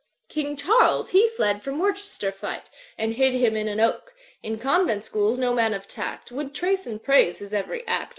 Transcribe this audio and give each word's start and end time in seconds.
"King 0.29 0.57
Charles 0.57 1.11
he 1.11 1.29
fled 1.29 1.61
from 1.61 1.77
Worcester 1.77 2.31
fight 2.31 2.71
And 2.97 3.13
hid 3.13 3.33
him 3.35 3.55
in 3.55 3.67
an 3.67 3.79
Oak; 3.79 4.15
In 4.41 4.57
convent 4.57 5.03
schools 5.03 5.37
no 5.37 5.53
man 5.53 5.75
of 5.75 5.87
tact 5.87 6.31
Would 6.31 6.55
trace 6.55 6.87
and 6.87 7.03
praise 7.03 7.37
his 7.37 7.53
every 7.53 7.85
act. 7.85 8.09